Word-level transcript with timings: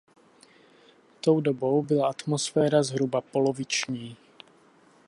Tou 1.21 1.41
dobou 1.41 1.81
byla 1.83 2.09
atmosféra 2.09 2.83
zhruba 2.83 3.21
poloviční. 3.21 4.17